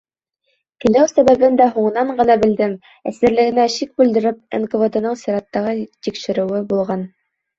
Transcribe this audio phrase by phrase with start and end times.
[0.83, 2.71] Килеү сәбәбен дә һуңынан ғына белдем,
[3.11, 5.75] әсирлегенә шик белдереп НКВД-ның сираттағы
[6.09, 7.05] тикшереүе булған.